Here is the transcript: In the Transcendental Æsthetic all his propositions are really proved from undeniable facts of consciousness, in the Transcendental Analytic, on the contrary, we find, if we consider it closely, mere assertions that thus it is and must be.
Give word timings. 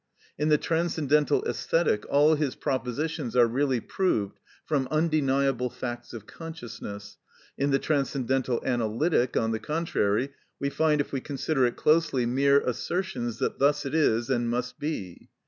In 0.35 0.49
the 0.49 0.57
Transcendental 0.57 1.43
Æsthetic 1.43 2.05
all 2.09 2.33
his 2.33 2.55
propositions 2.55 3.35
are 3.35 3.45
really 3.45 3.79
proved 3.79 4.39
from 4.65 4.87
undeniable 4.89 5.69
facts 5.69 6.11
of 6.11 6.25
consciousness, 6.25 7.19
in 7.55 7.69
the 7.69 7.77
Transcendental 7.77 8.59
Analytic, 8.65 9.37
on 9.37 9.51
the 9.51 9.59
contrary, 9.59 10.31
we 10.59 10.71
find, 10.71 11.01
if 11.01 11.11
we 11.11 11.21
consider 11.21 11.67
it 11.67 11.75
closely, 11.75 12.25
mere 12.25 12.61
assertions 12.61 13.37
that 13.37 13.59
thus 13.59 13.85
it 13.85 13.93
is 13.93 14.31
and 14.31 14.49
must 14.49 14.79
be. 14.79 15.29